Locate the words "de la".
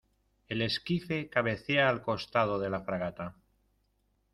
2.57-2.81